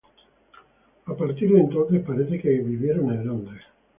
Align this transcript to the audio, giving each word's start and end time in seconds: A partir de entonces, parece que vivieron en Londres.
A 1.05 1.13
partir 1.15 1.51
de 1.53 1.59
entonces, 1.59 2.01
parece 2.03 2.39
que 2.41 2.49
vivieron 2.49 3.11
en 3.13 3.27
Londres. 3.27 3.63